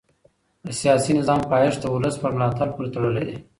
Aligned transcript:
د 0.65 0.67
سياسي 0.81 1.11
نظام 1.19 1.41
پايښت 1.51 1.77
د 1.81 1.85
ولس 1.93 2.15
پر 2.21 2.31
ملاتړ 2.35 2.67
پوري 2.73 2.89
تړلی 2.95 3.23
دی. 3.29 3.37